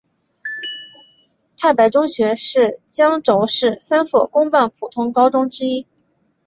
[1.55, 5.85] 太白中学是江油市三所公办普通高中之一。